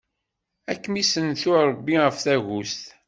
Ad 0.71 0.77
kem-issentu 0.81 1.51
Ṛebbi 1.69 1.95
am 2.07 2.15
tagust! 2.23 2.83